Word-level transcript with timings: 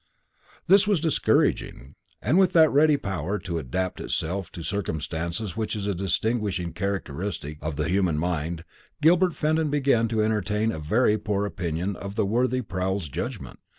This 0.65 0.87
was 0.87 0.99
discouraging; 0.99 1.93
and 2.23 2.39
with 2.39 2.53
that 2.53 2.71
ready 2.71 2.97
power 2.97 3.37
to 3.37 3.59
adapt 3.59 4.01
itself 4.01 4.51
to 4.53 4.63
circumstances 4.63 5.55
which 5.55 5.75
is 5.75 5.85
a 5.85 5.93
distinguishing 5.93 6.73
characteristic 6.73 7.59
of 7.61 7.75
the 7.75 7.87
human 7.87 8.17
mind, 8.17 8.63
Gilbert 9.03 9.35
Fenton 9.35 9.69
began 9.69 10.07
to 10.07 10.23
entertain 10.23 10.71
a 10.71 10.79
very 10.79 11.19
poor 11.19 11.45
opinion 11.45 11.95
of 11.95 12.15
the 12.15 12.25
worthy 12.25 12.63
Proul's 12.63 13.09
judgment. 13.09 13.59